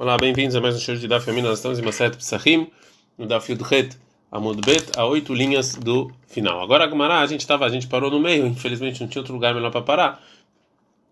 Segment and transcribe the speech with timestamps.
[0.00, 1.42] Olá, bem-vindos a mais um show de Daf Yamin.
[1.42, 2.70] Nós estamos em Maset Psachim,
[3.18, 3.98] no Daf Yudhet
[4.30, 6.62] Amud Bet, a oito linhas do final.
[6.62, 9.52] Agora a a gente estava, a gente parou no meio, infelizmente não tinha outro lugar
[9.52, 10.22] melhor para parar.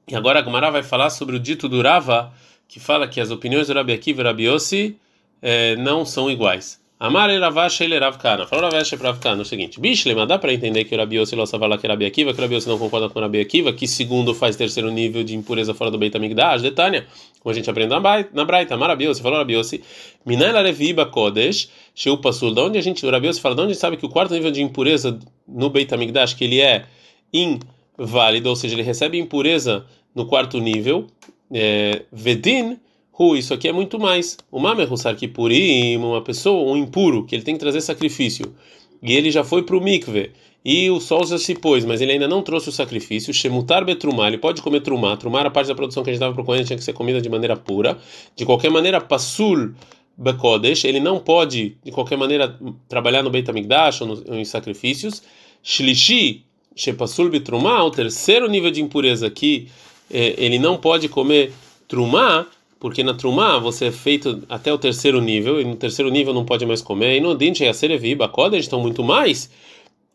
[0.07, 2.33] E agora a vai falar sobre o dito do Rava,
[2.69, 4.97] que fala que as opiniões do Rabi Akiva e Rabi Yossi
[5.43, 6.81] eh, não são iguais.
[6.99, 8.47] Amar e Ravash ele Rav Kana.
[8.47, 11.37] Falou Ravash e Rav Kana o seguinte: Bishlema, dá para entender que o Rabi Yossi
[11.37, 13.71] lossa lá que Rabi Akiva, que o Rabi Yossi não concorda com o Rabi Akiva,
[13.71, 17.07] que segundo faz terceiro nível de impureza fora do Beit Amigdash, Detânia,
[17.41, 17.91] como a gente aprende
[18.33, 19.85] na Braita, Amar Rabi Yossi, falou Rabi Yossi,
[20.25, 23.71] Minela Reviba Kodesh, Sheu Pasul, da onde a gente, o Rabi Yossi fala, de onde
[23.73, 26.87] a gente sabe que o quarto nível de impureza no Beit Amigdash, que ele é
[27.31, 31.09] inválido, ou seja, ele recebe impureza no quarto nível,
[31.53, 32.79] é, Vedin,
[33.19, 34.37] Hu, isso aqui é muito mais.
[34.51, 38.55] O Mamerusar Kippurim, uma pessoa, um impuro, que ele tem que trazer sacrifício.
[39.03, 40.33] E ele já foi para o mikve.
[40.63, 43.33] E o sol já se pôs, mas ele ainda não trouxe o sacrifício.
[43.33, 45.17] Shemutar betrumá, ele pode comer trumá.
[45.17, 47.29] Trumá era parte da produção que a gente estava procurando, tinha que ser comida de
[47.29, 47.97] maneira pura.
[48.35, 49.73] De qualquer maneira, pasul
[50.19, 52.59] bekodesh, ele não pode, de qualquer maneira,
[52.89, 55.23] trabalhar no Beit HaMikdash ou, em sacrifícios.
[55.63, 59.69] Shlishi, shepasul betrumá, o terceiro nível de impureza aqui,
[60.11, 61.53] eh, ele não pode comer
[61.87, 62.47] trumá
[62.79, 66.45] porque na Trumá você é feito até o terceiro nível, e no terceiro nível não
[66.45, 69.51] pode mais comer, e no Dinte e a Sereviba, Kodesh estão muito mais,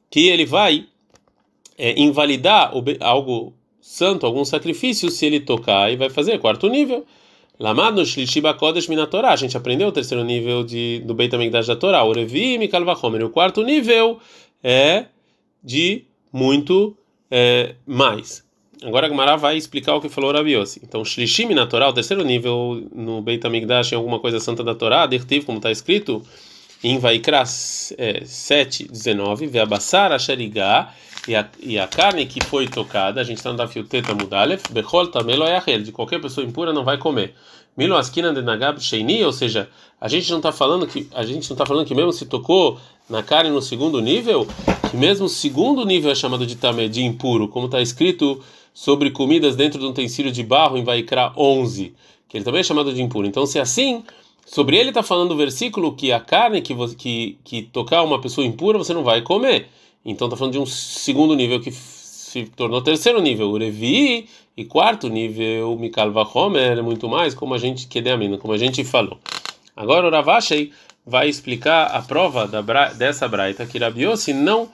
[0.10, 0.86] que ele vai
[1.78, 7.06] é, invalidar algo santo, algum sacrifício, se ele tocar e vai fazer quarto nível.
[7.60, 11.68] Lamad no Shlishiba Kodesh Minatorá, a gente aprendeu o terceiro nível de, do Beit HaMikdash
[11.68, 14.20] da Torá, o Revi e o quarto nível
[14.64, 15.06] é
[15.64, 16.98] de muito
[17.30, 18.44] é, mais.
[18.84, 20.82] Agora a Gemara vai explicar o que falou Rabi Yossi.
[20.84, 24.74] Então, Shlishim na Torá, o terceiro nível no Beit HaMikdash, em alguma coisa santa da
[24.74, 26.24] Torá, Dertiv, como está escrito,
[26.84, 27.44] em Vaikra
[27.98, 30.94] é, 7, 19, Veabassar Asherigá,
[31.28, 34.64] e a, e a carne que foi tocada, a gente está no Dafio Teta Mudalef,
[34.72, 37.36] Bechol Tamelo Yahel, de qualquer pessoa impura não vai comer.
[37.78, 41.48] Milo Askina de Nagab Sheini, ou seja, a gente não está falando que a gente
[41.50, 44.48] não está falando que mesmo se tocou na carne no segundo nível,
[44.90, 48.44] que mesmo o segundo nível é chamado de tamé, de impuro, como está escrito
[48.74, 51.94] sobre comidas dentro de um utensílio de barro em Vaikra 11,
[52.28, 53.28] que ele também é chamado de impuro.
[53.28, 54.04] Então, se é assim,
[54.46, 58.46] sobre ele está falando o versículo que a carne que, que, que tocar uma pessoa
[58.46, 59.68] impura você não vai comer.
[60.06, 63.58] Então, está falando de um segundo nível que se tornou terceiro nível, o
[64.56, 67.88] e quarto nível, Mikal Vahomer, muito mais, como a gente
[68.18, 69.20] mina, como a gente falou.
[69.76, 70.72] Agora o Ravashei
[71.06, 74.70] vai explicar a prova da, dessa braita que Rabiossi não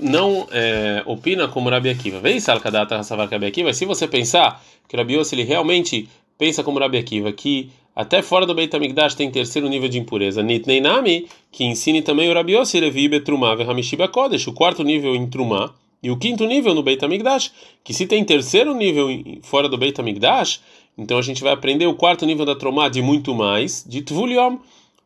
[0.00, 2.20] não é, opina como Rabi Akiva.
[2.20, 3.72] Vem Salkadata Hasavar Rabi Akiva.
[3.72, 8.44] Se você pensar que Rabi Yossi, ele realmente pensa como Rabi Akiva, que até fora
[8.44, 10.42] do Beit HaMikdash tem terceiro nível de impureza.
[10.42, 15.14] Nitnei Nami, que ensine também o Rabi Yossi, Levi Betrumá Verhamishiba Kodesh, o quarto nível
[15.14, 15.72] em Trumá,
[16.02, 17.52] e o quinto nível no Beit HaMikdash,
[17.84, 19.08] que se tem terceiro nível
[19.42, 20.60] fora do Beit HaMikdash,
[20.98, 24.58] então a gente vai aprender o quarto nível da Trumá de muito mais, de Tvuliom,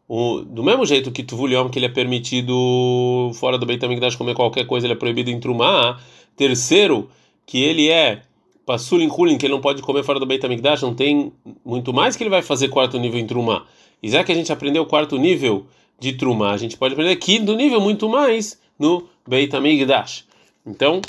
[0.08, 4.66] do mesmo jeito que Tvuliom, que ele é permitido fora do Beit HaMikdash comer qualquer
[4.66, 6.00] coisa, ele é proibido em Trumá.
[6.34, 7.10] Terceiro,
[7.44, 8.22] que ele é
[8.64, 11.32] Passulin Kulin, que ele não pode comer fora do Beit HaMikdash, não tem
[11.64, 13.66] muito mais que ele vai fazer quarto nível em Trumá.
[14.02, 15.66] E já que a gente aprendeu o quarto nível
[15.98, 20.24] de Trumá, a gente pode aprender quinto nível muito mais no Beit HaMikdash.
[20.66, 21.02] Então,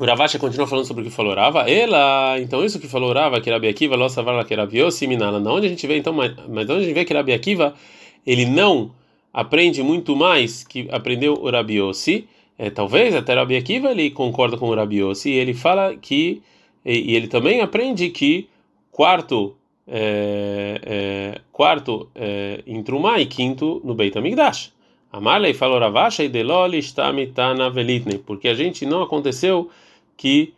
[0.00, 1.70] o Ravacha continua falando sobre o que falou Rava.
[1.70, 5.38] Ela, então isso que falou Rava, que Rabi Akiva, Lossa Vala, que Rabi Yossi, Minala.
[5.38, 7.34] Da onde a gente vê, então, mas, mas de onde a gente vê que Rabi
[7.34, 7.74] Akiva
[8.26, 8.92] ele não
[9.32, 12.26] aprende muito mais que aprendeu o Rabi Yossi,
[12.58, 16.42] é, talvez até Rabi Akiva ele concorda com o Rabi Yossi, e ele fala que
[16.84, 18.48] e, e ele também aprende que
[18.90, 24.72] quarto é, é, quarto é, em Trumá e quinto no Beit HaMikdash.
[25.12, 27.12] Amarlei falou Ravasha e Deloli está
[27.72, 29.68] velitne, porque a gente não aconteceu
[30.16, 30.54] que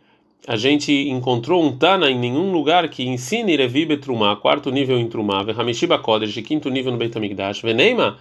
[0.47, 5.07] a gente encontrou um Tana em nenhum lugar que ensine Revi Betrumá, quarto nível em
[5.07, 8.17] Trumá, Hamishiba Kodesh, quinto nível no Beit HaMikdash, Veneima,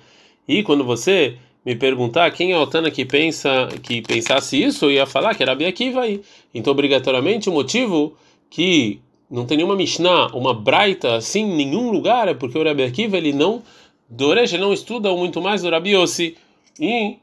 [0.46, 4.92] e quando você me perguntar quem é o Tana que pensa que pensasse isso, eu
[4.92, 6.20] ia falar que era Rabi Akiva aí.
[6.52, 8.14] Então, obrigatoriamente, o motivo
[8.50, 9.00] que
[9.30, 13.16] não tem nenhuma Mishnah, uma Braita assim em nenhum lugar é porque o Rabi Akiva
[13.16, 13.62] ele não
[14.14, 16.36] ele não estuda muito mais do Rabi Yossi.
[16.78, 17.16] E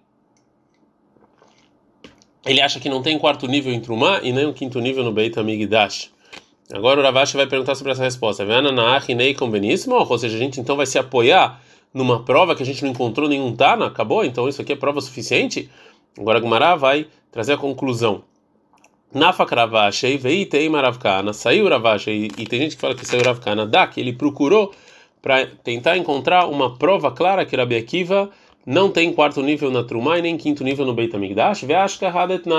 [2.46, 5.12] ele acha que não tem quarto nível em Trumá e nem o quinto nível no
[5.12, 6.12] Beit Amigdash.
[6.72, 8.44] Agora o Ravashi vai perguntar sobre essa resposta.
[8.44, 11.60] Ou seja, a gente então vai se apoiar
[11.94, 13.88] numa prova que a gente não encontrou nenhum Tana?
[13.88, 14.24] Acabou?
[14.24, 15.70] Então isso aqui é prova suficiente?
[16.18, 18.24] Agora Gumará vai trazer a conclusão.
[20.70, 21.34] Maravkana.
[21.34, 23.66] Saiu Ravashei e tem gente que fala que saiu Ravkana.
[23.66, 24.72] Dá que ele procurou
[25.22, 28.30] para tentar encontrar uma prova clara que Rabi Akiva
[28.66, 31.66] não tem quarto nível na Trumá e nem quinto nível no Beit HaMikdash.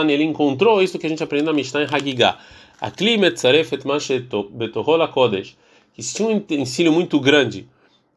[0.08, 2.38] Ele encontrou isso que a gente aprende na Mishnah em Hagigah.
[2.80, 3.84] Akli metzaref et
[4.50, 5.56] betohol kodesh.
[5.92, 7.68] que se tinha um utensílio muito grande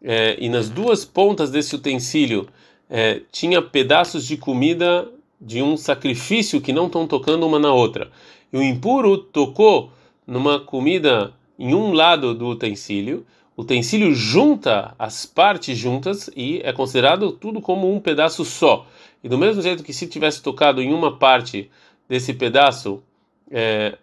[0.01, 2.47] é, e nas duas pontas desse utensílio
[2.89, 5.09] é, tinha pedaços de comida
[5.39, 8.09] de um sacrifício que não estão tocando uma na outra.
[8.51, 9.91] E o impuro tocou
[10.25, 13.25] numa comida em um lado do utensílio,
[13.57, 18.87] utensílio junta as partes juntas e é considerado tudo como um pedaço só.
[19.23, 21.69] E do mesmo jeito que se tivesse tocado em uma parte
[22.09, 23.01] desse pedaço,
[23.49, 23.97] é,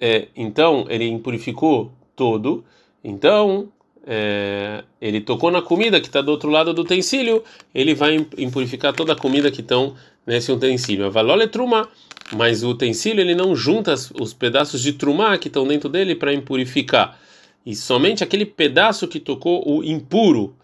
[0.00, 2.64] é, então ele impurificou todo.
[3.04, 3.68] Então
[4.06, 7.44] é, ele tocou na comida que está do outro lado do utensílio,
[7.74, 9.94] ele vai impurificar toda a comida que estão
[10.26, 11.06] nesse utensílio.
[11.06, 11.88] A valole truma,
[12.32, 16.32] mas o utensílio ele não junta os pedaços de truma que estão dentro dele para
[16.32, 17.18] impurificar.
[17.64, 20.54] E somente aquele pedaço que tocou o impuro,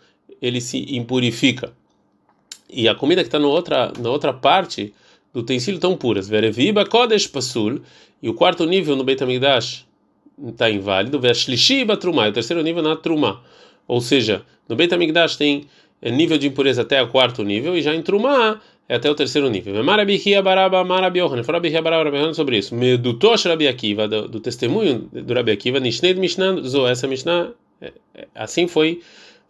[0.41, 1.73] ele se impurifica.
[2.69, 4.93] E a comida que está na outra, na outra parte
[5.33, 6.29] do utensílio estão puras.
[6.29, 7.81] Vereviba kodesh pasul.
[8.23, 9.87] E o quarto nível no Beit HaMikdash
[10.49, 11.21] está inválido.
[11.21, 12.27] Veshlishiba truma.
[12.27, 13.43] E o terceiro nível na truma.
[13.87, 15.67] Ou seja, no Beit HaMikdash tem
[16.03, 17.77] é, nível de impureza até o quarto nível.
[17.77, 19.83] E já em truma é até o terceiro nível.
[19.83, 21.43] Marabihia baraba marabiohan.
[21.43, 22.75] Fala bihia baraba sobre isso.
[22.75, 25.81] Medutosh Rabi Akiva, do, do testemunho do Rabi Akiva.
[25.81, 26.87] Nishnei Mishnah zo.
[26.87, 29.01] Essa Mishnah, é, é, assim foi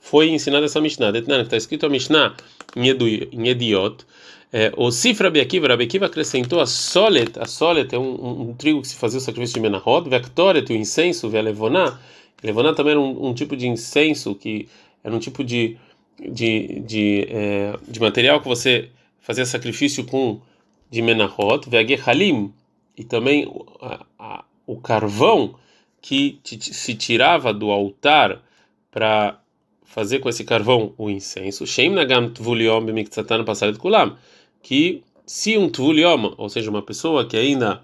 [0.00, 1.11] foi ensinada essa Mishnah.
[1.11, 2.35] Detnan, está escrito a Mishnah
[2.77, 4.06] em Ediot.
[4.53, 8.81] É, o Sifra Bekiva, Rabekiva acrescentou a solet, a solet é um, um, um, trigo
[8.81, 11.99] que se fazia o sacrifício de Menahot, Vectoret, o incenso, Velevoná.
[12.43, 14.69] Levoná também era um, um, tipo de incenso que
[15.03, 15.77] era um tipo de,
[16.21, 18.88] de, de, é, de material que você
[19.26, 20.40] fazia sacrifício com
[20.88, 22.55] de Menahot, Vegehalim,
[22.96, 25.56] e também a, a, o carvão
[26.00, 28.40] que se tirava do altar
[28.88, 29.40] para
[29.84, 34.17] fazer com esse carvão o incenso, Shem Nagam Tvuliom Bimiktsatan Passaret Kulam,
[34.62, 37.82] que se um Tvuliom, ou seja, uma pessoa que ainda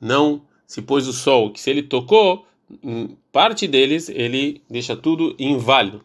[0.00, 2.46] não se pôs o sol, que se ele tocou,
[2.82, 6.02] em parte deles ele deixa tudo inválido.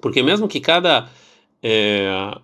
[0.00, 1.08] Porque mesmo que cada
[1.62, 2.36] é,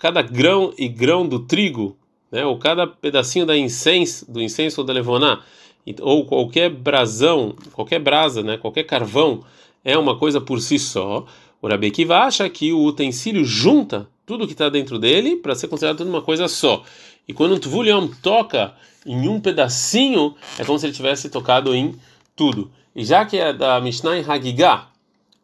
[0.00, 1.96] cada grão e grão do trigo,
[2.32, 5.42] né, ou cada pedacinho da incenso, do incenso ou da levoná,
[6.00, 9.44] ou qualquer brasão, qualquer brasa, né, qualquer carvão
[9.84, 11.26] é uma coisa por si só.
[11.60, 15.68] O Rabi Akiva acha que o utensílio junta tudo que está dentro dele para ser
[15.68, 16.82] considerado uma coisa só.
[17.28, 18.74] E quando um Tvuliam toca
[19.04, 21.94] em um pedacinho, é como se ele tivesse tocado em
[22.34, 22.70] tudo.
[22.94, 24.88] E já que é da Mishnah em Hagigah,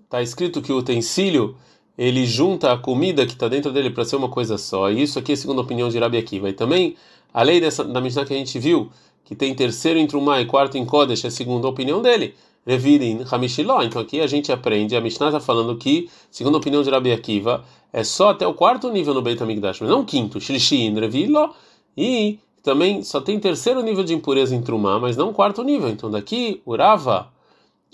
[0.04, 1.56] está escrito que o utensílio
[1.96, 4.90] ele junta a comida que está dentro dele para ser uma coisa só.
[4.90, 6.48] E isso aqui é segundo a opinião de Rabi Akiva.
[6.48, 6.96] E também
[7.32, 8.90] a lei dessa, da Mishnah que a gente viu,
[9.24, 12.34] que tem terceiro em Trumá e quarto em Kodesh, é segundo a opinião dele.
[12.66, 13.82] Revirin Hamishiló.
[13.82, 17.12] Então aqui a gente aprende, a Mishnah está falando que, segundo a opinião de Rabi
[17.12, 20.98] Akiva, é só até o quarto nível no Beit HaMikdash, mas não o quinto, Shlishin
[20.98, 21.50] Reviló,
[21.96, 25.88] e também só tem terceiro nível de impureza em Trumá, mas não quarto nível.
[25.88, 27.28] Então daqui Urava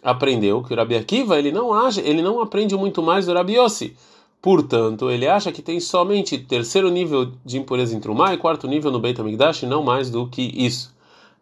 [0.03, 3.55] aprendeu que o Rabi Akiva ele não age, ele não aprende muito mais do Rabi
[3.55, 3.97] Yossi.
[4.41, 8.91] Portanto, ele acha que tem somente terceiro nível de impureza em Trumá e quarto nível
[8.91, 10.93] no Beit HaMikdash, não mais do que isso.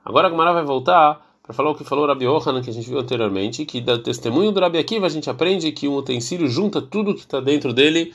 [0.05, 2.89] Agora a Gemara vai voltar para falar o que falou Rabi Yohanan, que a gente
[2.89, 6.83] viu anteriormente, que da testemunho do Rabi Akiva a gente aprende que um utensílio junta
[6.83, 8.13] tudo que está dentro dele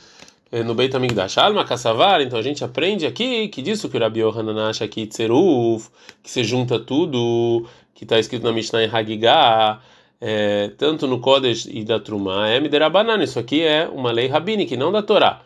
[0.52, 1.38] eh, no Beit HaMikdash.
[1.38, 5.04] Alma Kassavar, então a gente aprende aqui que disso que o Rabi Yohanan acha que
[5.06, 5.90] Tzeruf,
[6.22, 9.80] que se junta tudo, que está escrito na Mishnah em Hagigah,
[10.20, 14.76] é, tanto no Kodesh e da Trumá, é Miderabanan, isso aqui é uma lei rabínica,
[14.76, 15.42] não da Torá.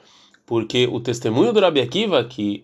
[0.46, 2.62] Porque o testemunho do Rabi Akiva, que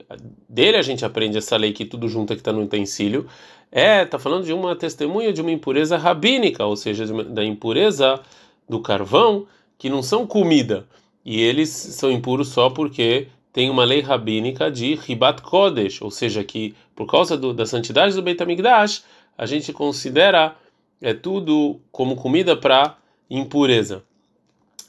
[0.48, 3.26] dele a gente aprende essa lei que tudo junta que está no utensílio,
[3.70, 8.20] é, está falando de uma testemunha de uma impureza rabínica, ou seja, da impureza
[8.68, 9.46] do carvão,
[9.78, 10.86] que não são comida.
[11.24, 16.44] E eles são impuros só porque tem uma lei rabínica de Ribat Kodesh, ou seja,
[16.44, 19.04] que por causa do, da santidade do Beit HaMikdash,
[19.36, 20.56] a gente considera
[21.00, 22.96] é tudo como comida para
[23.28, 24.02] impureza.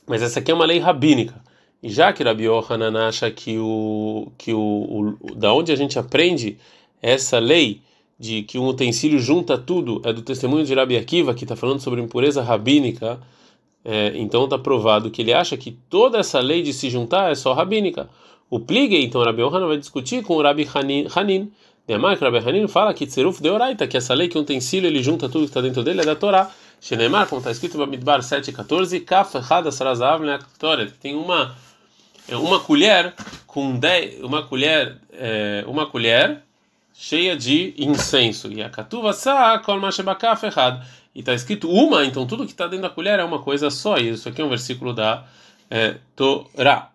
[0.06, 1.42] Mas essa aqui é uma lei rabínica.
[1.82, 6.00] E já que Rabi Yohanan acha que o que o, o da onde a gente
[6.00, 6.58] aprende
[7.02, 7.82] essa lei
[8.20, 11.80] de que um utensílio junta tudo é do testemunho de Rabi Akiva, que está falando
[11.80, 13.20] sobre impureza rabínica,
[13.86, 17.36] é, então está provado que ele acha que toda essa lei de se juntar é
[17.36, 18.10] só rabínica.
[18.50, 21.52] O Pligei, então Rabi Yohanan vai discutir com o Rabi Hanin, Hanin
[21.88, 24.88] Neymar, que Rabi Hanin fala que Tzeruf de Oraita, que essa lei que um utensílio
[24.88, 26.52] ele junta tudo que está dentro dele é da Torá.
[26.82, 30.22] Shenemar, como está escrito no Midbar 7,14, Kaf Hada Sarazav
[30.60, 31.56] Torah, tem uma
[32.28, 33.14] é uma colher
[33.46, 36.44] com dez, uma colher é, uma colher
[36.94, 38.52] cheia de incenso.
[38.52, 40.86] E a katuva sa kol mashebakaf errado.
[41.16, 43.98] E está escrito uma, então tudo que está dentro da colher é uma coisa só.
[43.98, 45.26] Isso aqui é um versículo da
[45.72, 46.92] é, Torá.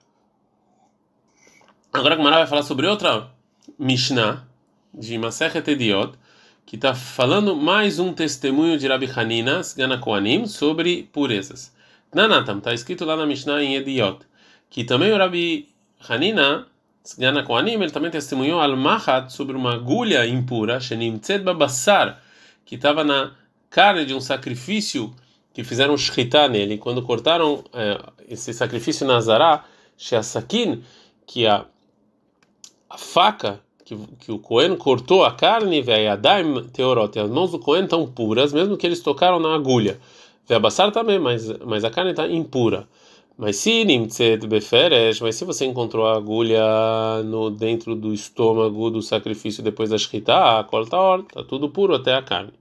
[1.93, 3.31] Agora a Gemara vai falar sobre outra
[3.79, 4.52] Mishnah
[4.95, 6.13] de Masechet Ediot,
[6.67, 11.75] que está falando mais um testemunho de Rabi Hanina, Gana Koanim, sobre purezas.
[12.15, 14.19] Nanatam, está escrito lá na Mishnah em Ediot,
[14.69, 15.69] que também o Rabi
[16.09, 16.67] Hanina,
[17.19, 22.21] Gana Koanim, ele também testemunhou al-Mahat sobre uma agulha impura, Shenim Tzed Babassar,
[22.65, 23.33] que estava na
[23.69, 25.15] carne de um sacrifício
[25.53, 26.79] que fizeram shritá nele.
[26.79, 29.65] Quando cortaram é, esse sacrifício na Zará,
[29.97, 30.83] Sheasakin,
[31.27, 31.67] que a,
[32.89, 37.85] a faca que, que o Cohen cortou a carne, Yadaim Teorot, as mãos do Cohen
[37.85, 39.99] estão puras, mesmo que eles tocaram na agulha.
[40.49, 42.89] Veabassar também, mas, mas a carne está impura.
[43.37, 46.63] Mas se nimtzet beferesh, mas se você encontrou a agulha
[47.25, 52.15] no dentro do estômago do sacrifício depois da shkita, corta a tá tudo puro até
[52.15, 52.53] a carne.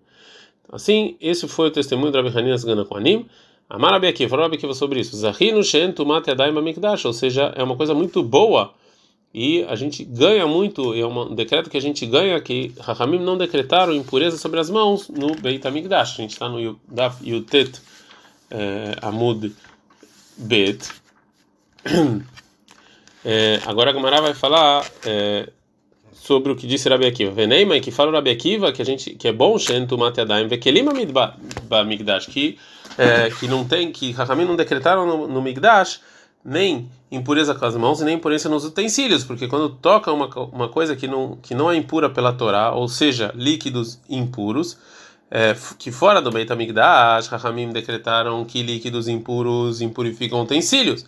[0.72, 3.26] Assim, esse foi o testemunho de Rabi Hanina Sgana Koanim.
[3.70, 5.16] Amar Akiva, falou Rabi Akiva sobre isso.
[5.18, 8.74] Zahinu shen tumat yadayim amikdash, ou seja, é uma coisa muito boa
[9.34, 13.38] e a gente ganha muito, é um decreto que a gente ganha que Rahamim não
[13.38, 16.14] decretaram impureza sobre as mãos no Beit HaMikdash.
[16.14, 16.60] A gente está no
[17.24, 17.82] Yutet
[18.50, 19.56] é, Amud
[20.36, 20.86] Bet.
[23.24, 25.50] É, agora a Gamara vai falar é,
[26.12, 27.32] sobre o que disse Rabi Akiva.
[27.32, 30.84] Veneima, que fala o Rabi Akiva que a gente que é bom Shentu Mateadaim Vekelim
[31.86, 32.60] Migdash, que
[32.98, 36.02] é, que não tem que Rahamim não decretaram no, no Migdash
[36.44, 40.70] nem impureza com as mãos e nem impureza nos utensílios, porque quando toca uma, uma
[40.70, 44.78] coisa que não, que não é impura pela Torá, ou seja, líquidos impuros,
[45.30, 51.06] é, que fora do Beit HaMikdash, Rahamim decretaram que líquidos impuros impurificam utensílios.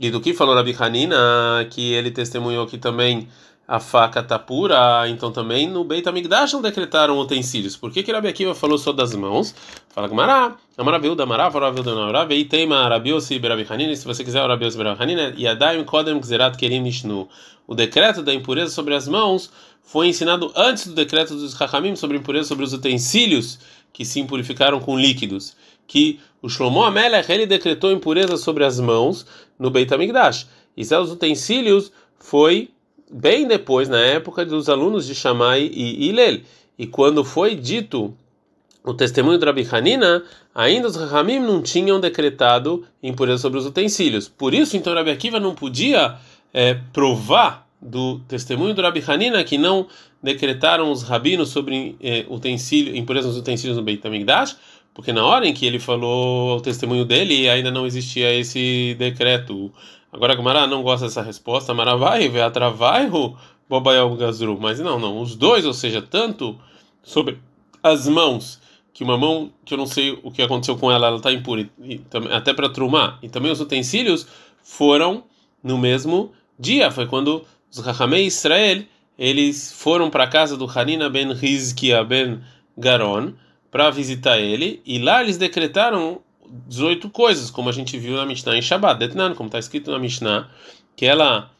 [0.00, 3.28] E do que falou Rabi Hanina, que ele testemunhou que também
[3.66, 7.76] a faca está pura, então também no Beit HaMikdash não decretaram utensílios.
[7.76, 9.54] Por que que Rabi Akiva falou só das mãos?
[9.90, 13.94] Fala Gamará, Amara viu da Mará, fala viu da Mará, vei teima Rabiosi Berabi Hanina,
[13.94, 17.28] se você quiser Rabiosi Berabi Hanina, Yadaim Kodem Gzerat Kerim Nishnu.
[17.66, 19.50] O decreto da impureza sobre as mãos
[19.82, 23.58] foi ensinado antes do decreto dos Chachamim sobre impureza sobre os utensílios
[23.92, 25.56] que se impurificaram com líquidos.
[25.86, 29.24] Que o Shlomo Amelech, ele decretou impureza sobre as mãos
[29.58, 30.46] no Beit HaMikdash.
[30.76, 32.70] E seus utensílios foi
[33.12, 36.40] bem depois, na época dos alunos de Shammai e Ilel.
[36.78, 38.14] E quando foi dito
[38.82, 44.28] o testemunho de Rabi Hanina, ainda os Rahamim não tinham decretado impureza sobre os utensílios.
[44.28, 46.16] Por isso, então, Rabi Akiva não podia
[46.52, 49.86] é, provar do testemunho do Rabi Hanina que não
[50.22, 54.56] decretaram os rabinos sobre é, utensílio, impureza nos utensílios no Beit HaMikdash,
[54.94, 59.72] porque na hora em que ele falou o testemunho dele, ainda não existia esse decreto.
[60.12, 63.34] Agora, Gamara não gosta dessa resposta, Maravai, Veatravaihu,
[63.66, 64.58] Bobayel Gazru.
[64.60, 66.58] Mas não, não, os dois, ou seja, tanto
[67.02, 67.38] sobre
[67.82, 68.60] as mãos
[68.92, 71.62] que uma mão que eu não sei o que aconteceu com ela, ela está impura,
[71.82, 72.00] e, e,
[72.30, 74.26] até para trumar, e também os utensílios
[74.62, 75.24] foram
[75.64, 78.84] no mesmo dia, foi quando os Rahamei Israel
[79.18, 82.40] eles foram para a casa do Hanina ben Rizkia ben
[82.76, 83.32] Garon
[83.70, 86.20] para visitar ele, e lá eles decretaram
[86.68, 90.50] 18 coisas, como a gente viu na Mishnah em Shabbat, como está escrito na Mishnah,
[90.94, 91.50] que ela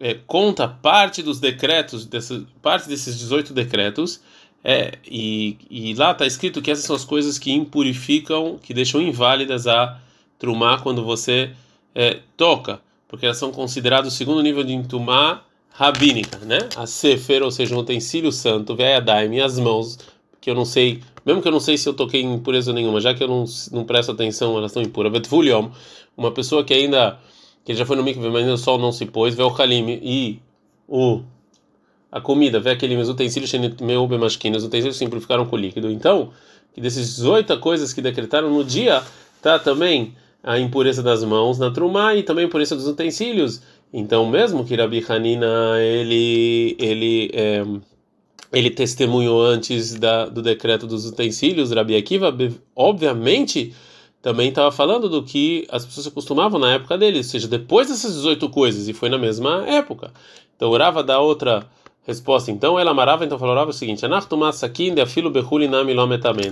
[0.00, 4.20] é, conta parte dos decretos, dessa, parte desses 18 decretos,
[4.62, 9.00] é, e, e lá está escrito que essas são as coisas que impurificam, que deixam
[9.00, 10.00] inválidas a
[10.38, 11.50] trumar quando você
[11.94, 16.68] é, toca, porque elas são consideradas o segundo nível de intumá rabínica, né?
[16.74, 19.98] A sefer, ou seja, um utensílio santo, ve'adaim, minhas mãos,
[20.40, 23.00] que eu não sei, mesmo que eu não sei se eu toquei em impureza nenhuma,
[23.00, 25.12] já que eu não, não presto atenção, elas estão impuras.
[25.12, 25.70] Vetvuliom,
[26.16, 27.18] uma pessoa que ainda,
[27.64, 30.40] que já foi no mikve, mas o sol não se pôs, ve'ochalim, e
[30.88, 31.20] o
[32.10, 35.90] a comida, vê aqueles utensílios meu bemashkin, os utensílios simplificaram com líquido.
[35.90, 36.30] Então,
[36.72, 39.02] que desses 18 coisas que decretaram no dia,
[39.42, 43.60] tá também a impureza das mãos na trumá e também a impureza dos utensílios.
[43.92, 47.64] Então, mesmo que Rabi Hanina ele ele é,
[48.52, 52.34] ele testemunhou antes da, do decreto dos utensílios, Rabi Akiva,
[52.74, 53.74] obviamente,
[54.22, 58.14] também estava falando do que as pessoas costumavam na época dele, ou seja, depois dessas
[58.14, 60.12] 18 coisas, e foi na mesma época.
[60.56, 61.68] Então, orava da outra
[62.06, 64.04] Resposta, então, ela amarava, então falava o seguinte: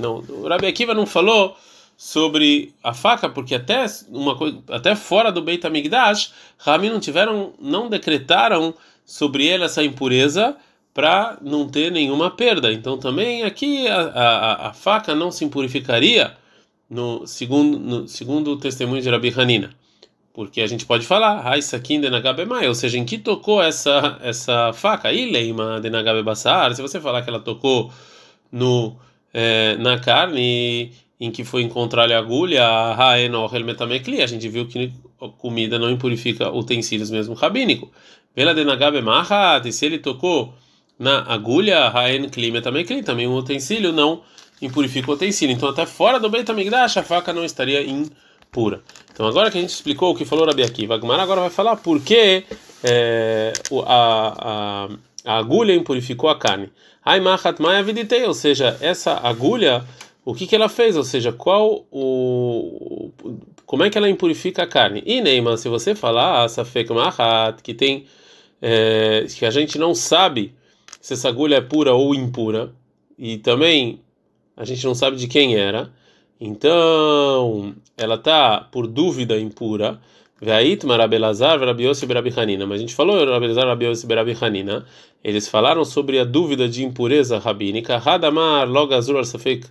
[0.00, 1.56] Não, o Rabi Akiva não falou
[1.96, 7.52] sobre a faca, porque até uma coisa, até fora do Beit HaMikdash, Rami não tiveram,
[7.60, 8.74] não decretaram
[9.04, 10.56] sobre ele essa impureza
[10.94, 12.72] para não ter nenhuma perda.
[12.72, 16.34] Então também aqui a, a, a faca não se impurificaria
[16.88, 19.70] no segundo, no segundo o testemunho de Rabi Hanina.
[20.32, 21.44] Porque a gente pode falar,
[22.66, 25.12] ou seja, em que tocou essa essa faca?
[25.12, 26.74] Ileima denagabe basar.
[26.74, 27.92] Se você falar que ela tocou
[28.50, 28.96] no
[29.32, 34.92] é, na carne em que foi encontrar a agulha, a gente viu que
[35.38, 37.90] comida não impurifica utensílios mesmo rabínico.
[38.34, 40.54] Vela denagabe mahat, e se ele tocou
[40.98, 44.22] na agulha, Haen Klima também também um utensílio não
[44.62, 45.54] impurifica o utensílio.
[45.54, 48.82] Então até fora do Beit HaMikdash a faca não estaria impura.
[49.12, 51.76] Então agora que a gente explicou o que falou Rabi Akiva, Agmar agora vai falar
[51.76, 52.44] por que
[52.82, 53.52] é,
[53.86, 54.88] a, a,
[55.24, 56.70] a, agulha impurificou a carne.
[58.26, 59.84] ou seja, essa agulha,
[60.24, 60.96] o que, que ela fez?
[60.96, 63.10] Ou seja, qual o,
[63.66, 65.02] como é que ela impurifica a carne?
[65.04, 68.06] E Neymar, se você falar Safek Mahat, que tem
[68.62, 70.54] é, que a gente não sabe
[71.04, 72.72] se essa agulha é pura ou impura,
[73.18, 74.00] e também
[74.56, 75.92] a gente não sabe de quem era,
[76.40, 80.00] então ela tá por dúvida impura.
[80.40, 82.66] Veit Marabelazar, Rabiosi Berabihanina.
[82.66, 83.18] Mas a gente falou.
[85.22, 87.98] Eles falaram sobre a dúvida de impureza rabínica.
[88.02, 89.66] Hadamar Logazur Al-Safek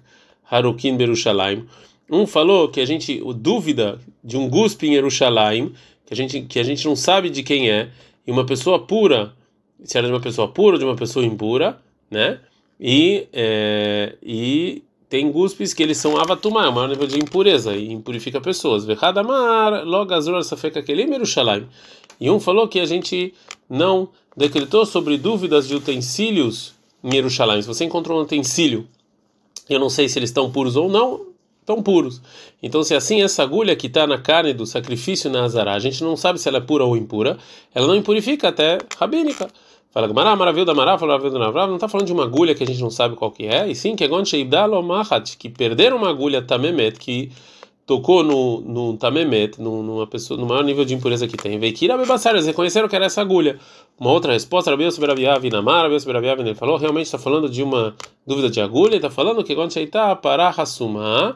[0.52, 1.66] Harukin Berushalayim.
[2.12, 5.74] Um falou que a gente, o dúvida de um guspe em Jerusalém,
[6.06, 7.90] que a gente que a gente não sabe de quem é,
[8.28, 9.34] e uma pessoa pura,
[9.84, 12.39] se era de uma pessoa pura ou de uma pessoa impura, né?
[12.80, 17.92] E é, e tem guspes que eles são avatumá, é maior nível de impureza e
[17.92, 18.84] impurifica pessoas.
[18.84, 21.08] Vechadamar, logazor, safeka kelim.
[22.20, 23.34] E um falou que a gente
[23.70, 27.62] não decretou sobre dúvidas de utensílios em Jerusalém.
[27.62, 28.88] Se você encontrou um utensílio,
[29.70, 31.27] eu não sei se eles estão puros ou não,
[31.63, 32.22] estão puros.
[32.62, 36.03] Então, se assim essa agulha que está na carne do sacrifício na azará, a gente
[36.03, 37.38] não sabe se ela é pura ou impura,
[37.74, 39.50] ela não impurifica até rabínica.
[39.91, 42.63] Fala Gamara, maravilha da Mará, maravilha do Navrav, não está falando de uma agulha que
[42.63, 44.08] a gente não sabe qual que é, e sim que é
[45.38, 47.32] que perderam uma agulha tamemet, que
[47.86, 51.60] tocou no, no tamemet, numa pessoa, no maior nível de impureza que tem.
[51.60, 53.60] Veikira bebassar, eles reconheceram que era essa agulha.
[54.00, 57.50] Uma outra resposta, Rabi Yosef Rabiav Namar, Rabi Yosef Rabiav, ele falou, realmente está falando
[57.50, 61.36] de uma dúvida de agulha, está falando que quando Sheitá para Hassumah,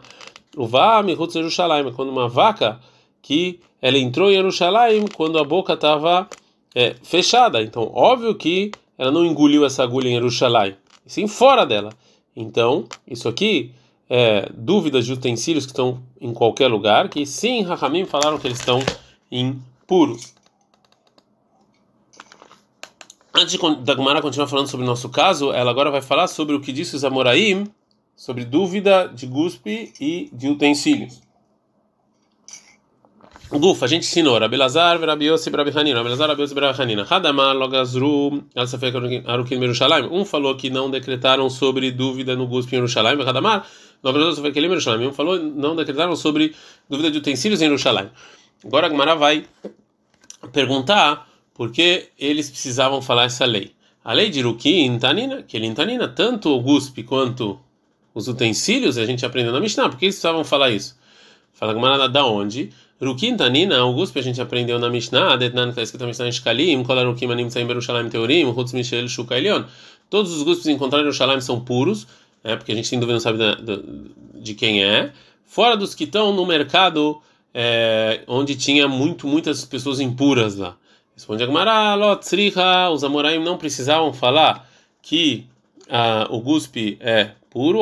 [0.55, 2.79] o Vá Mihutz Jerusalém, quando uma vaca
[3.21, 6.27] que ela entrou em Jerusalém quando a boca estava
[6.73, 7.61] é, fechada.
[7.61, 10.75] Então, óbvio que ela não engoliu essa agulha em Jerusalém,
[11.05, 11.89] sim fora dela.
[12.35, 13.71] Então, isso aqui
[14.09, 18.59] é dúvidas de utensílios que estão em qualquer lugar, que sim, Rahamim falaram que eles
[18.59, 18.79] estão
[19.31, 20.33] impuros.
[23.33, 26.61] Antes da Gumara continuar falando sobre o nosso caso, ela agora vai falar sobre o
[26.61, 27.67] que disse os Amoraim
[28.15, 31.21] sobre dúvida de guspe e de utensílios.
[33.49, 37.05] Gufa, a gente ensinou Rabelazar, Rabiossi, Rabihanina, Rabelazar, Rabiossi, Rabihanina.
[37.09, 38.43] Hadamar, Logazru,
[39.25, 40.09] Arukin, Merushalayim.
[40.11, 43.21] Um falou que não decretaram sobre dúvida no guspe em Yerushalayim.
[43.21, 43.65] Hadamar,
[44.03, 45.11] Yerushalayim.
[45.11, 46.55] Falou não decretaram sobre
[46.89, 48.09] dúvida de utensílios em Yerushalayim.
[48.65, 49.45] Agora a Gemara vai
[50.51, 53.71] perguntar por que eles precisavam falar essa lei.
[54.03, 57.59] A lei de Rukin, Tanina, que ele Tanina, tanto o guspe quanto
[58.13, 59.89] os utensílios, a gente aprendeu na Mishnah.
[59.89, 60.97] Por que eles precisavam falar isso?
[61.53, 62.71] Fala Gamara da onde?
[63.01, 66.31] Rukin Tanina, o guspe a gente aprendeu na Mishnah, Detnan está escrito na Mishnah em
[66.31, 69.35] Shkalim, Kol Rukim Anim Tzaim Berushalayim Teorim, Hutz Michel Shuka.
[70.09, 72.07] Todos os guspes encontrados em Jerusalém são puros,
[72.43, 73.55] é, porque a gente tem dúvida não sabe da,
[74.35, 75.11] de quem é.
[75.45, 77.21] Fora dos que estão no mercado
[77.53, 80.75] é, onde tinha muito, muitas pessoas impuras lá.
[81.15, 84.69] Responde Agmará, Lotzriha, os Amoraim não precisavam falar
[85.01, 85.47] que
[85.89, 87.81] ah, o guspe é puro,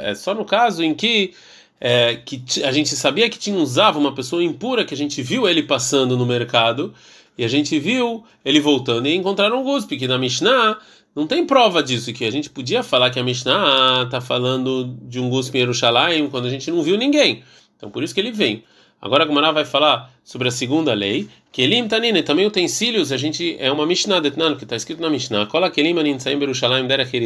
[0.00, 1.34] é só no caso em que
[1.80, 5.46] é, que a gente sabia que tinha usava uma pessoa impura que a gente viu
[5.46, 6.94] ele passando no mercado
[7.36, 10.78] e a gente viu ele voltando e encontraram um guspe que na Mishnah
[11.18, 15.18] não tem prova disso que a gente podia falar que a Mishnah está falando de
[15.20, 17.42] um em Jerusalém quando a gente não viu ninguém
[17.76, 18.62] então por isso que ele vem
[19.00, 23.16] Agora a Gemara vai falar sobre a segunda lei, que Elim Tanine, também utensílios, a
[23.16, 25.46] gente é uma Mishnah detnan, que está escrito na Mishnah.
[25.46, 27.16] Kola Kelim Aninsaim Berushalayim Derech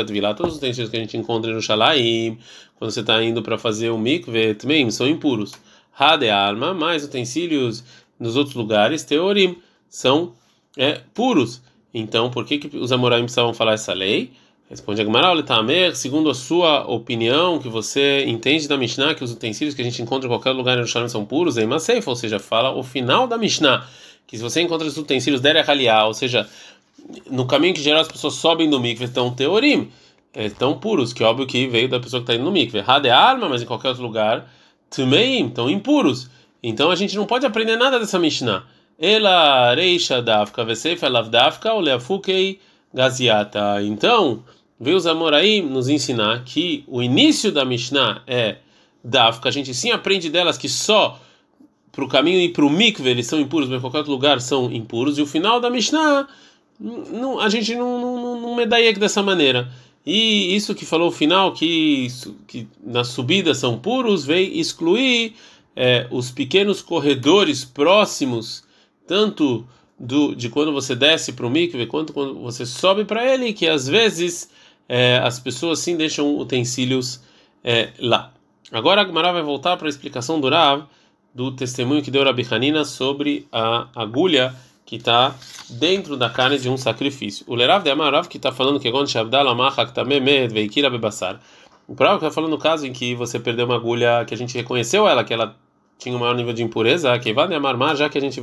[0.00, 0.34] Advilá.
[0.34, 2.38] Todos os utensílios que a gente encontra em Jerusalém,
[2.74, 5.52] quando você está indo para fazer o mikve, também são impuros.
[5.96, 7.84] Hade Alma, mais utensílios
[8.18, 10.34] nos outros lugares, Teorim, são
[10.76, 11.62] é, puros.
[11.94, 14.32] Então, por que, que os Amoraim precisavam falar essa lei?
[14.70, 19.74] Responde Agmaral, Tamer, segundo a sua opinião, que você entende da Mishnah, que os utensílios
[19.74, 22.38] que a gente encontra em qualquer lugar em Jerusalém são puros, é Imaseif, ou seja,
[22.38, 23.86] fala o final da Mishnah,
[24.26, 26.48] que se você encontra os utensílios der Haliá, ou seja,
[27.30, 29.90] no caminho que geral as pessoas sobem do mikve, estão teorim,
[30.34, 32.78] estão puros, que é óbvio que veio da pessoa que está indo no mikve.
[32.78, 34.50] É alma, mas em qualquer outro lugar,
[34.90, 36.30] Tumeim, estão impuros.
[36.62, 38.64] Então a gente não pode aprender nada dessa Mishnah.
[38.98, 42.60] Ela reisha dafka, veseif elavdafka, oleafukei
[42.92, 43.82] gaziata.
[43.82, 44.44] Então,
[44.78, 48.56] veio os Amoraim nos ensinar que o início da Mishnah é
[49.04, 51.20] Dafka, a gente sim aprende delas que só
[51.90, 54.40] para o caminho e para o mikve eles são impuros, mas em qualquer outro lugar
[54.40, 56.28] são impuros, e o final da Mishnah
[56.80, 58.56] não, a gente não, não, não
[58.98, 59.70] dessa maneira.
[60.04, 62.08] E isso que falou o final, que,
[62.48, 65.34] que na subida são puros, veio excluir
[65.76, 68.64] é, os pequenos corredores próximos,
[69.12, 69.66] tanto
[70.00, 73.68] do, de quando você desce para o mikve, quanto quando você sobe para ele, que
[73.68, 74.50] às vezes
[74.88, 77.20] é, as pessoas sim deixam utensílios
[77.62, 78.32] é, lá.
[78.72, 80.84] Agora a Gemara vai voltar para a explicação do Rav,
[81.34, 85.34] do testemunho que deu Rabi Hanina sobre a agulha que está
[85.68, 87.44] dentro da carne de um sacrifício.
[87.46, 91.38] O Lerav de Amarav que está falando que quando Shabdala Mahak Tamemed Veikira Bebassar.
[91.86, 94.56] O Rav está falando no caso em que você perdeu uma agulha que a gente
[94.56, 95.54] reconheceu ela, que ela
[95.98, 98.42] tinha um maior nível de impureza, que vai de Amarmar, já que a gente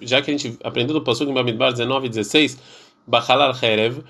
[0.00, 2.58] já que a gente aprendeu do Pasuk em Bamidbar 19 e 16,
[3.06, 4.02] Bachalal Herev,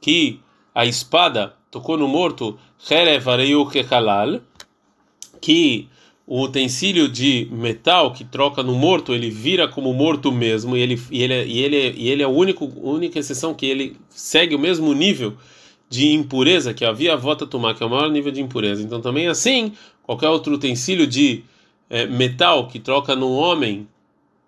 [0.00, 0.40] que
[0.74, 2.58] a espada tocou no morto,
[2.90, 4.40] Herev Areiu Kechalal,
[5.40, 5.88] que
[6.26, 11.02] o utensílio de metal que troca no morto, ele vira como morto mesmo, e ele,
[11.10, 14.58] e ele, e ele, e ele é a única, única exceção que ele segue o
[14.58, 15.34] mesmo nível
[15.88, 18.82] de impureza que havia a vota tomar, que é o maior nível de impureza.
[18.82, 21.44] Então também assim, qualquer outro utensílio de
[21.90, 23.86] é, metal que troca no homem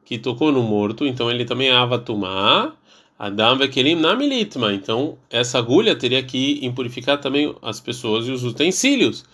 [0.05, 2.73] que tocou no morto, então ele também é avatumá,
[3.19, 4.73] Adam vekelim namilitma.
[4.73, 9.25] Então essa agulha teria que impurificar também as pessoas e os utensílios,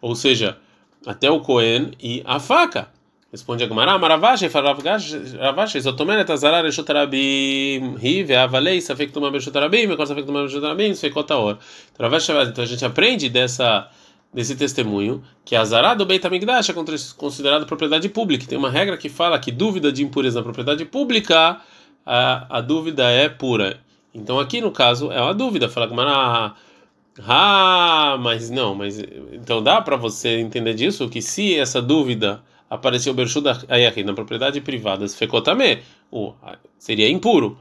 [0.00, 0.56] ou seja,
[1.06, 2.88] até o Cohen e a faca.
[3.30, 10.24] Responde a Gemara, Maravashi, Ravashi, Zotomeret, Azara, Reshotarabim, Rive, Avalei, Safek Tuma Reshotarabim, Mekor Safek
[10.24, 11.58] Tuma Reshotarabim, Sfekotaor.
[11.92, 13.90] Então a gente aprende dessa
[14.34, 16.74] desse testemunho que a Azará do Beit HaMikdash é
[17.16, 18.46] considerada propriedade pública.
[18.46, 21.60] Tem uma regra que fala que dúvida de impureza na propriedade pública,
[22.04, 23.78] a, a dúvida é pura.
[24.12, 25.68] Então aqui no caso é uma dúvida.
[25.68, 25.94] Fala que
[27.26, 28.98] ah, mas não, mas
[29.32, 34.60] então dá para você entender disso que se essa dúvida apareceu Berchuda Ayahid na propriedade
[34.60, 35.78] privada, se fecotame,
[36.76, 37.56] seria impuro.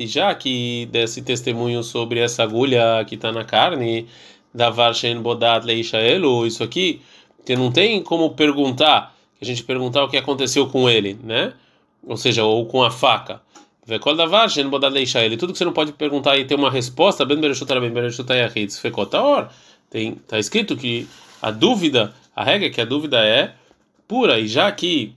[0.00, 4.08] Já que desse testemunho sobre essa agulha que está na carne,
[4.52, 7.00] da Varshen Bodat Leishaelu, isso aqui,
[7.44, 11.52] que não tem como perguntar, a gente perguntar o que aconteceu com ele, né?
[12.06, 13.40] Ou seja, ou com a faca.
[13.86, 17.24] Vekol da Varshen Bodat Leishaelu, tudo que você não pode perguntar e ter uma resposta,
[17.24, 19.48] Ben Bereshut Ben Bereshut Yahid, Fekotaor,
[19.88, 21.08] tem tá escrito que
[21.42, 23.54] a dúvida, a regra é que a dúvida é
[24.06, 25.14] pura e já que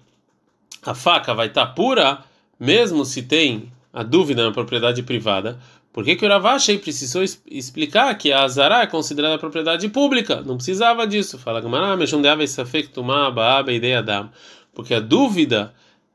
[0.82, 2.20] a faca vai estar tá pura,
[2.60, 5.60] mesmo se tem a dúvida na propriedade privada,
[5.94, 10.42] por que, que o Ravashei precisou explicar que a Azara é considerada propriedade pública?
[10.42, 11.38] Não precisava disso.
[11.38, 11.62] Fala
[14.74, 15.72] porque a dúvida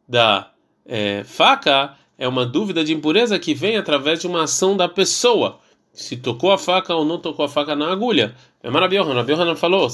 [0.08, 0.50] da
[0.84, 5.60] é, faca é uma dúvida de impureza que vem através de uma ação da pessoa.
[5.92, 8.34] Se tocou a faca ou não tocou a faca na agulha.
[8.60, 9.12] É maravilhoso.
[9.12, 9.88] Rabi falou,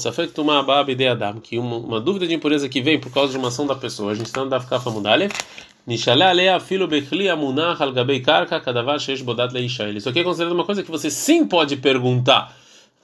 [1.43, 4.11] que uma, uma dúvida de impureza que vem por causa de uma ação da pessoa.
[4.11, 5.29] A gente não dá ficar famudalha.
[9.97, 12.55] Isso aqui é considerado uma coisa que você sim pode perguntar,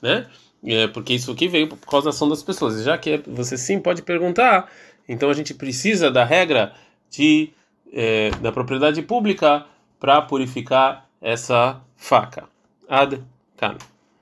[0.01, 0.27] né?
[0.63, 2.83] É, porque isso aqui veio por causa da ação das pessoas.
[2.83, 4.69] Já que é, você sim pode perguntar,
[5.07, 6.73] então a gente precisa da regra
[7.09, 7.51] de,
[7.93, 9.65] é, da propriedade pública
[9.99, 12.47] para purificar essa faca.
[12.87, 13.21] Ad
[13.57, 13.90] can.